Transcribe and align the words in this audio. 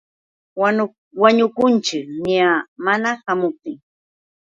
Wañukunćhi 1.21 1.99
niyaa. 2.23 2.59
Mana 2.85 3.09
ćhaamuptin. 3.21 3.77